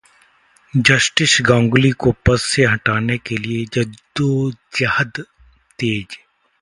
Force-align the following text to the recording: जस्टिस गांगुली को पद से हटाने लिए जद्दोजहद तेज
जस्टिस 0.73 1.37
गांगुली 1.41 1.91
को 1.91 2.11
पद 2.25 2.37
से 2.37 2.65
हटाने 2.65 3.17
लिए 3.37 3.65
जद्दोजहद 3.73 5.23
तेज 5.79 6.17